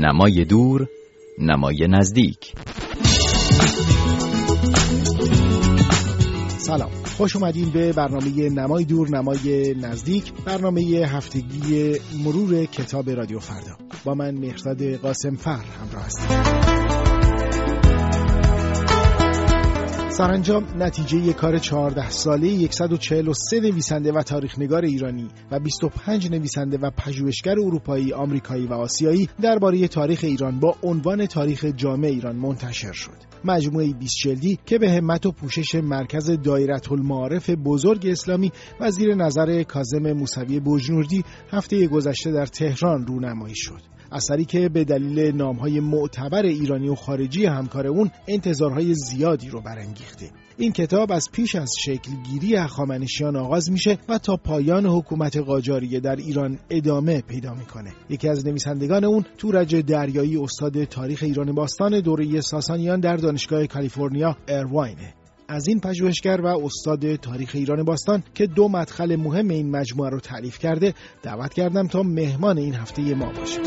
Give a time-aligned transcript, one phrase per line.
[0.00, 0.88] نمای دور
[1.38, 2.52] نمای نزدیک.
[6.58, 6.90] سلام.
[7.16, 11.94] خوش اومدین به برنامه نمای دور نمای نزدیک برنامه هفتگی
[12.24, 13.76] مرور کتاب رادیو فردا.
[14.04, 17.05] با من مهرداد قاسم فر همراه هستیم
[20.16, 27.52] سرانجام نتیجه کار 14 ساله 143 نویسنده و تاریخنگار ایرانی و 25 نویسنده و پژوهشگر
[27.52, 33.16] اروپایی، آمریکایی و آسیایی درباره تاریخ ایران با عنوان تاریخ جامع ایران منتشر شد.
[33.44, 39.14] مجموعه 20 جلدی که به همت و پوشش مرکز دایره المعارف بزرگ اسلامی و زیر
[39.14, 43.95] نظر کاظم موسوی بوجنوردی هفته گذشته در تهران رونمایی شد.
[44.12, 50.30] اثری که به دلیل نامهای معتبر ایرانی و خارجی همکار اون انتظارهای زیادی رو برانگیخته.
[50.58, 56.16] این کتاب از پیش از شکلگیری هخامنشیان آغاز میشه و تا پایان حکومت قاجاریه در
[56.16, 57.92] ایران ادامه پیدا می‌کنه.
[58.10, 64.36] یکی از نویسندگان اون تورج دریایی استاد تاریخ ایران باستان دوره ساسانیان در دانشگاه کالیفرنیا
[64.48, 65.14] ارواینه
[65.48, 70.20] از این پژوهشگر و استاد تاریخ ایران باستان که دو مدخل مهم این مجموعه رو
[70.20, 73.60] تعریف کرده دعوت کردم تا مهمان این هفته ما باشه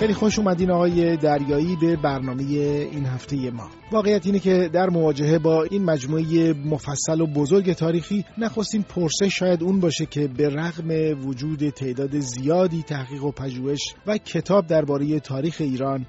[0.00, 3.70] خیلی خوش اومدین آقای دریایی به برنامه این هفته ما.
[3.92, 9.62] واقعیت اینه که در مواجهه با این مجموعه مفصل و بزرگ تاریخی نخواستین پرسش شاید
[9.62, 15.56] اون باشه که به رغم وجود تعداد زیادی تحقیق و پژوهش و کتاب درباره تاریخ
[15.60, 16.06] ایران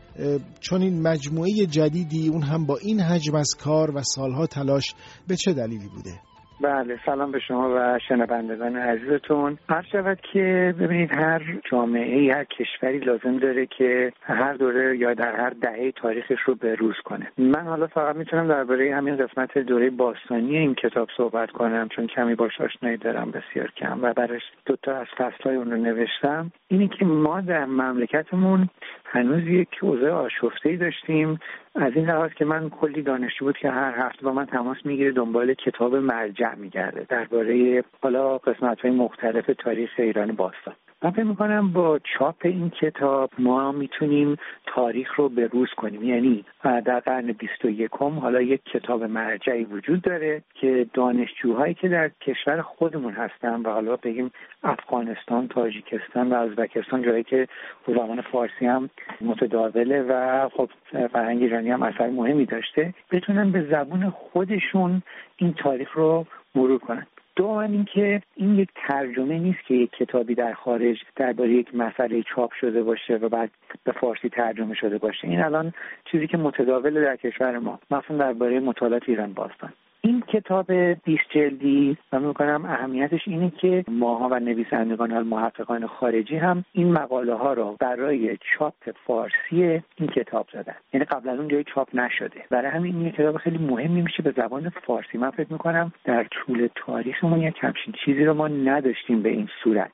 [0.60, 4.94] چون این مجموعه جدیدی اون هم با این حجم از کار و سالها تلاش
[5.28, 6.31] به چه دلیلی بوده؟
[6.62, 9.58] بله سلام به شما و شنوندگان عزیزتون.
[9.70, 15.36] هر شود که ببینید هر جامعه هر کشوری لازم داره که هر دوره یا در
[15.36, 17.32] هر دهه تاریخش رو به روز کنه.
[17.38, 22.36] من حالا فقط می‌تونم درباره همین قسمت دوره باستانی این کتاب صحبت کنم چون کمی
[22.36, 26.52] باش آشنایی دارم بسیار کم و برش دوتا از فصلهای اون رو نوشتم.
[26.68, 28.70] اینی که ما در مملکتمون
[29.14, 31.40] هنوز یک اوضاع آشفته ای داشتیم.
[31.76, 35.12] از این لحاظ که من کلی دانشجو بود که هر هفته با من تماس می‌گیره
[35.12, 37.06] دنبال کتاب مرجع میگرده.
[37.10, 40.76] درباره حالا قسمت های مختلف تاریخ ایران باستان.
[41.04, 46.04] من فکر می‌کنم با چاپ این کتاب ما می‌تونیم تاریخ رو به روز کنیم.
[46.04, 51.90] یعنی در قرن بیست و یکم حالا یک کتاب مرجعی وجود داره که دانشجوهایی که
[51.90, 54.32] در کشور خودمون هستن و حالا بگیم
[54.64, 57.48] افغانستان تاجیکستان و ازبکستان جایی که
[57.88, 58.90] زبان فارسی هم
[59.22, 65.02] متداوله و خب فرهنگ ایرانی هم اثر مهمی داشته بتونن به زبون خودشون
[65.38, 66.26] این تاریخ رو
[66.56, 67.08] مرور کنن.
[67.42, 72.52] دوم اینکه این یک ترجمه نیست که یک کتابی در خارج درباره یک مسئله چاپ
[72.54, 73.50] شده باشه و بعد
[73.84, 75.28] به فارسی ترجمه شده باشه.
[75.28, 75.74] این الان
[76.12, 79.74] چیزی که متداول در کشور ما مثلا درباره مطالعات ایران باستان.
[80.04, 86.36] این کتاب 20 جلدی و می‌کنم اهمیتش اینه که ماها و نویسندگان و محققان خارجی
[86.36, 88.74] هم این مقاله ها رو برای چاپ
[89.08, 90.76] فارسی این کتاب زدن.
[90.94, 92.42] یعنی قبل از اون جای چاپ نشده.
[92.50, 95.18] برای همین این کتاب خیلی مهمی میشه به زبان فارسی.
[95.18, 99.92] من فکر می‌کنم در طول تاریخمون یک همچین چیزی رو ما نداشتیم به این صورت.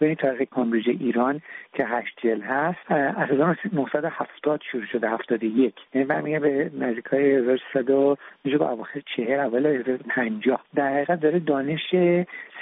[0.00, 1.40] ببینید تاریخ کامبریج ایران
[1.74, 8.18] که هشت جل هست از 1970 شروع شده 71 یعنی برمیگه به نزدیک های 1300
[8.44, 11.80] میشه به اواخر چهر اول 1950 در حقیقت داره دانش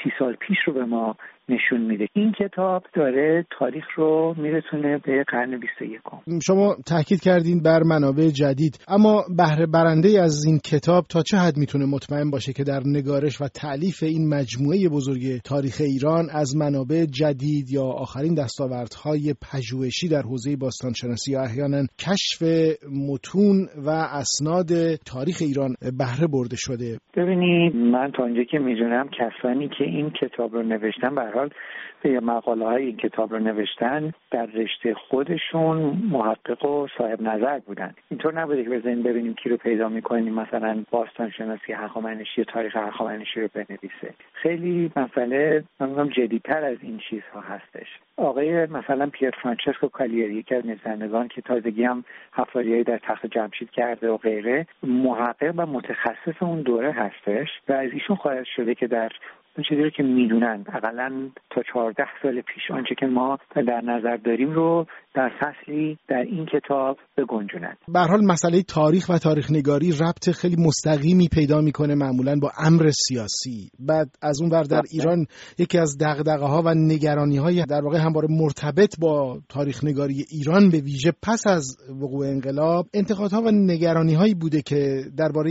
[0.03, 1.16] سی سال پیش رو به ما
[1.48, 2.09] نشون میده.
[2.12, 6.00] این کتاب داره تاریخ رو میرسونه به قرن 21
[6.47, 11.56] شما تاکید کردین بر منابع جدید اما بهره برنده از این کتاب تا چه حد
[11.56, 17.04] می‌تونه مطمئن باشه که در نگارش و تعلیف این مجموعه بزرگ تاریخ ایران از منابع
[17.20, 22.42] جدید یا آخرین دستاوردهای پژوهشی در حوزه باستانشناسی یا احیانا کشف
[23.08, 23.56] متون
[23.87, 24.70] و اسناد
[25.12, 30.54] تاریخ ایران بهره برده شده؟ ببینید من تا اینجا که می‌دونم کسانی که این کتاب
[30.54, 31.50] رو نوشتن به حال
[32.03, 35.76] به مقاله های این کتاب رو نوشتن در رشته خودشون
[36.10, 37.94] محقق و صاحب نظر بودن.
[38.10, 40.34] اینطور نبوده که بزنین ببینیم کی رو پیدا می‌کنیم.
[40.34, 44.14] مثلا باستان شناسی هخامنشی تاریخ هخامنشی رو بنویسه.
[44.32, 47.87] خیلی مسئله من جدیتر از این چیزها هستش.
[48.17, 53.70] آقای مثلا پیر فرانچسکو کالیری یکی از نویسندگان که تازگی هم حفاریایی در تخت جمشید
[53.70, 58.87] کرده و غیره محقق و متخصص اون دوره هستش و از ایشون خواهد شده که
[58.87, 59.12] در
[59.58, 64.16] اون چیزی رو که می‌دونن اقلا تا چهارده سال پیش آنچه که ما در نظر
[64.16, 69.93] داریم رو در فصلی در این کتاب بگنجونن به حال مسئله تاریخ و تاریخ نگاری
[69.93, 73.70] ربط خیلی مستقیمی پیدا می‌کنه معمولا با امر سیاسی.
[73.78, 74.88] بعد از اون ور در بله.
[74.93, 75.26] ایران
[75.58, 80.70] یکی از دغدغه ها و نگرانی های در واقع همواره مرتبط با تاریخ نگاری ایران
[80.70, 81.64] به ویژه پس از
[82.02, 85.50] وقوع انقلاب انتقادها و نگرانی هایی بوده که درباره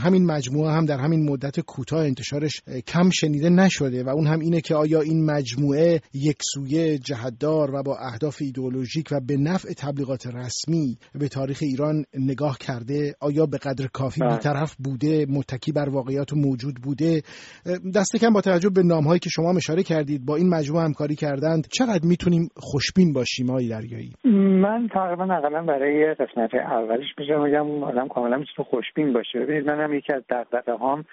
[0.00, 4.60] همین مجموعه هم در همین مدت کوتاه انتشارش کم شنیده نشده و اون هم اینه
[4.60, 10.26] که آیا این مجموعه یک سویه جهتدار و با اهداف ایدئولوژیک و به نفع تبلیغات
[10.26, 14.30] رسمی به تاریخ ایران نگاه کرده؟ آیا به قدر کافی بله.
[14.30, 17.22] بیطرف بوده؟ متکی بر واقعیات موجود بوده؟
[17.96, 21.66] دست کم با توجه به نامهایی که شما اشاره کردید با این مجموعه همکاری کردند
[21.78, 24.12] چقدر می‌تونیم خوشبین باشیم آقای دریایی؟
[24.64, 29.38] من تقریبا اقلا برای قسمت اولش میشه میگم آدم کاملا می‌تونه خوشبین باشه.
[29.40, 31.04] ببینید من هم یکی از دقدقه هام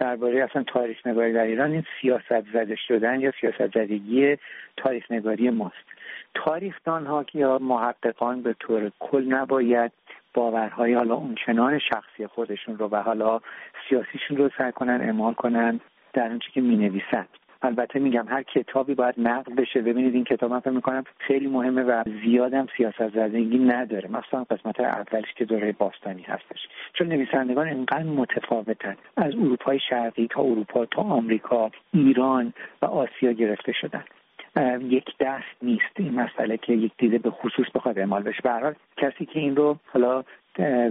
[0.00, 4.36] درباره اصلا تاریخ نگاری در ایران این سیاست زده شدن یا سیاست زدگی
[4.76, 5.86] تاریخ نگاری ماست.
[6.34, 9.92] تاریخدان ها یا محققان به طور کل نباید
[10.34, 13.40] باورهای حالا اونچنان شخصی خودشون رو و حالا
[13.88, 15.80] سیاسیشون رو سعی کنن اعمال کنن
[16.12, 17.28] در اونچه که می نویسند
[17.62, 19.82] البته میگم هر کتابی باید نقد بشه.
[19.82, 24.08] ببینید این کتاب من فکر می‌کنم خیلی مهمه و زیادم سیاست زدگی نداره.
[24.08, 26.68] مثلا قسمت اولش که دوره باستانی هستش.
[26.92, 28.96] چون نویسندگان اینقدر متفاوتن.
[29.16, 32.52] از اروپای شرقی تا اروپا تا آمریکا ایران
[32.82, 34.04] و آسیا گرفته شدن.
[34.80, 38.42] یک دست نیست این مسئله که یک دیده به خصوص بخواد اعمال بشه.
[38.42, 40.24] به کسی که این رو حالا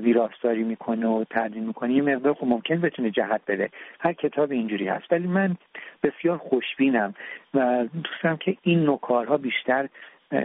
[0.03, 3.69] ویراستاری می‌کنه و تدوین می‌کنه یه مقدار خب ممکن بتونه جهت بده.
[3.99, 5.11] هر کتاب اینجوری هست.
[5.11, 5.55] ولی من
[6.03, 7.13] بسیار خوشبینم
[7.53, 9.89] و دوستم که این نکارها بیشتر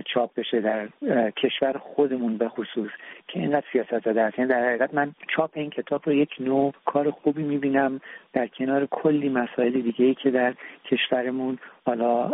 [0.07, 0.89] چاپ بشه در
[1.31, 2.91] کشور خودمون به خصوص.
[3.29, 6.73] که اینقدر سیاست زده هست یعنی در حقیقت من چاپ این کتاب رو یک نوع
[6.87, 8.01] کار خوبی می‌بینم
[8.33, 10.55] در کنار کلی مسائل دیگه ای که در
[10.91, 12.31] کشورمون حالا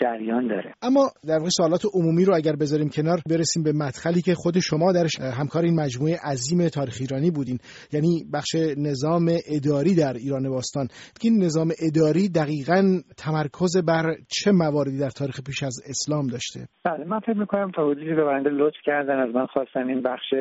[0.00, 0.74] جریان داره.
[0.82, 4.92] اما در واقع سوالات عمومی رو اگر بذاریم کنار برسیم به مدخلی که خود شما
[4.92, 7.58] درش همکار این مجموعه عظیم تاریخ ایرانی بودین.
[7.92, 10.86] یعنی بخش نظام اداری در ایران باستان.
[11.22, 12.82] این نظام اداری دقیقا
[13.24, 17.90] تمرکز بر چه مواردی در تاریخ پیش از اسلام داشته؟ بله من فکر می‌کنم تا
[17.90, 20.31] حدودی به بنده لطف کردن از من خواستن این بخش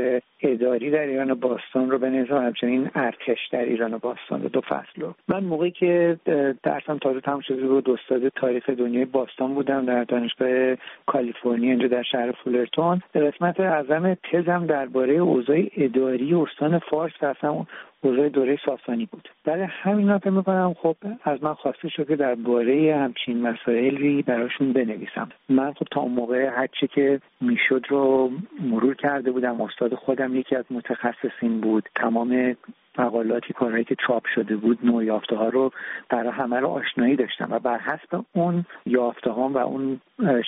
[0.41, 5.15] اداری در ایران باستان رو نظام همچنین ارتش در ایران باستان رو دو فصل رو.
[5.27, 6.17] من موقعی که
[6.63, 12.03] درسم تازه تموم شده بود استاد تاریخ دنیای باستان بودم در دانشگاه کالیفرنیا اینجا در
[12.03, 17.65] شهر فولرتون قسمت اعظم تزم درباره اوضاع اداری استان فارس اصلا
[18.03, 19.29] اوضاع دوره ساسانی بود.
[19.45, 25.29] برای همین فکر می‌کنم خب از من خواسته شد که درباره همچین مسائلی براشون بنویسم.
[25.49, 30.55] من خب تا اون موقع هرچی که می‌شد رو مرور کرده بودم استاد خودم یکی
[30.55, 31.89] از متخصصین بود.
[31.95, 32.57] تمام
[32.97, 35.71] مقالاتی کارهایی که چاپ شده بود نوع یافته ها رو
[36.09, 40.01] برای همه رو آشنایی داشتم و بر حسب اون یافته ها و اون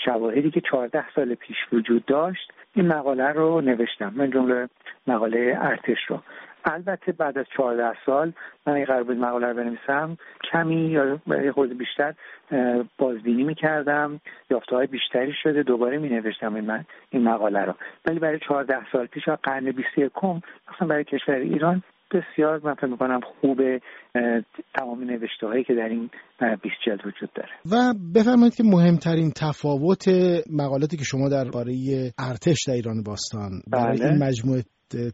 [0.06, 4.14] شواهدی که چهارده سال پیش وجود داشت این مقاله رو نوشتم.
[4.16, 4.70] من جمله
[5.08, 6.20] مقاله ارتش رو.
[6.66, 8.34] البته بعد از چهارده سال
[8.68, 10.18] من این قرار بود مقاله رو بنویسم
[10.52, 11.20] کمی یا
[11.54, 12.14] خود بیشتر
[12.98, 14.20] بازبینی می‌کردم
[14.50, 17.74] یافته های بیشتری شده دوباره می نوشتم این, من این مقاله رو
[18.06, 20.42] ولی برای چهارده سال پیش و قرن بیست یکم
[20.74, 21.84] مثلا برای کشور ایران
[22.14, 23.62] بسیار من فکر می‌کنم خوب
[24.74, 30.06] تمام نوشته هایی که در این 20 جلد وجود داره و بفرمایید که مهمترین تفاوت
[30.54, 31.74] مقالاتی که شما درباره
[32.20, 34.10] ارتش در ایران باستان برای بله.
[34.10, 34.64] این مجموعه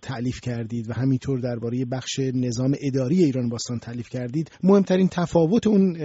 [0.01, 5.97] تعلیف کردید و همینطور درباره بخش نظام اداری ایران باستان تعلیف کردید مهمترین تفاوت اون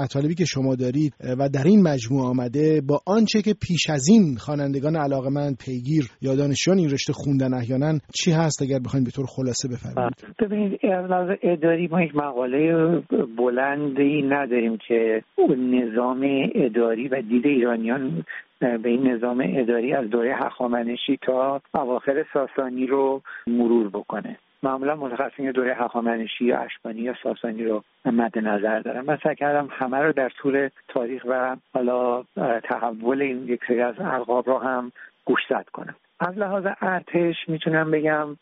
[0.00, 4.36] مطالبی که شما دارید و در این مجموعه آمده با آنچه که پیش از این
[4.36, 9.26] خوانندگان علاقمند پیگیر یا دانشجویان این رشته خوندن احیانا چی هست؟ اگر بخواید به طور
[9.26, 10.14] خلاصه بفرمایید.
[10.40, 10.80] ببینید
[11.42, 13.02] اداری ما یک مقاله
[13.38, 15.22] بلندی نداریم که
[15.58, 16.22] نظام
[16.54, 18.24] اداری و دید ایرانیان
[18.64, 24.38] به این نظام اداری از دوره هخامنشی تا اواخر ساسانی رو مرور بکنه.
[24.62, 29.68] معمولا متخصصین دوره هخامنشی یا اشبانی یا ساسانی رو مد نظر دارم من سعی کردم
[29.70, 32.22] همه رو در طول تاریخ و حالا
[32.64, 34.92] تحول این یک سری از القاب رو هم
[35.24, 35.94] گوشزد کنم.
[36.20, 38.36] از لحاظ ارتش می‌تونم بگم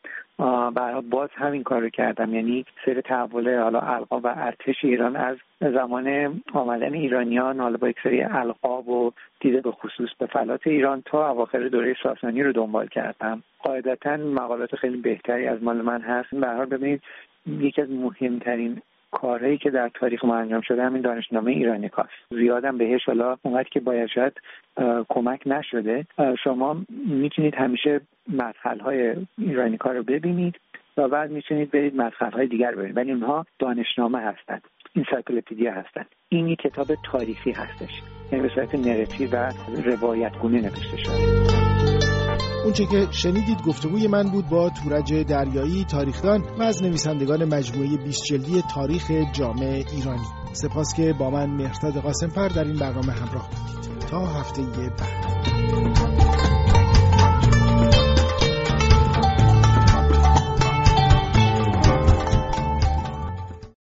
[0.74, 2.34] برای باز همین کار رو کردم.
[2.34, 7.96] یعنی سر تحول حالا القاب و ارتش ایران از زمان آمدن ایرانیان حالا با یک
[8.02, 12.86] سری القاب و دیده به خصوص به فلات ایران تا اواخر دوره ساسانی رو دنبال
[12.86, 13.42] کردم.
[13.62, 16.34] قاعدتا مقالات خیلی بهتری از مال من هست.
[16.34, 17.02] به حال ببینید
[17.46, 22.10] یکی از مهمترین کارهایی که در تاریخ ما انجام شده همین دانشنامه ایرانی کاست.
[22.30, 24.32] زیادم بهش حالا اونقدر که باید شاید
[25.08, 26.06] کمک نشده.
[26.44, 26.76] شما
[27.06, 30.54] می‌تونید همیشه مدخل های ایرانی کار رو ببینید
[30.96, 32.96] و بعد می‌تونید برید مدخل های دیگر ببینید.
[32.96, 34.62] ولی اونها دانشنامه هستند
[34.96, 36.06] encyclopedia هستند.
[36.28, 38.02] این یک کتاب تاریخی هستش.
[38.32, 39.52] یعنی به صورت narrative و
[39.84, 41.51] روایت گونه نوشته شده.
[42.64, 48.24] اونچه که شنیدید گفتگوی من بود با تورج دریایی تاریخدان و از نویسندگان مجموعه 20
[48.24, 50.26] جلدی تاریخ جامع ایرانی.
[50.52, 53.98] سپاس که با من مهرداد قاسمفر در این برنامه همراه بودید.
[53.98, 56.21] تا هفته بعد.